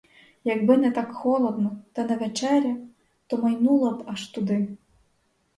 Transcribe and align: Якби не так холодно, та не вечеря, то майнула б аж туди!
Якби 0.43 0.77
не 0.77 0.91
так 0.91 1.11
холодно, 1.13 1.77
та 1.93 2.03
не 2.03 2.17
вечеря, 2.17 2.75
то 3.27 3.37
майнула 3.37 3.91
б 3.91 4.03
аж 4.07 4.27
туди! 4.27 4.67